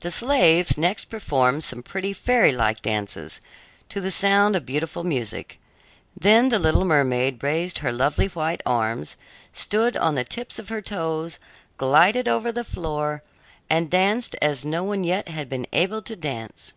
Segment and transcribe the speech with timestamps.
[0.00, 3.40] The slaves next performed some pretty fairy like dances,
[3.88, 5.58] to the sound of beautiful music.
[6.14, 9.16] Then the little mermaid raised her lovely white arms,
[9.54, 11.38] stood on the tips of her toes,
[11.78, 13.22] glided over the floor,
[13.70, 16.74] and danced as no one yet had been able to dance.